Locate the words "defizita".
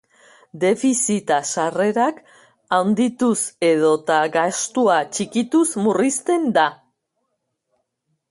0.61-1.35